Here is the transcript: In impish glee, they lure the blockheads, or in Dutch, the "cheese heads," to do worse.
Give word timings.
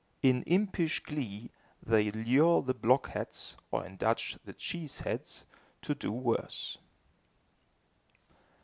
In 0.23 0.41
impish 0.47 1.03
glee, 1.03 1.51
they 1.83 2.09
lure 2.09 2.63
the 2.63 2.73
blockheads, 2.73 3.55
or 3.69 3.85
in 3.85 3.97
Dutch, 3.97 4.35
the 4.43 4.51
"cheese 4.53 5.01
heads," 5.01 5.45
to 5.83 5.93
do 5.93 6.11
worse. 6.11 6.79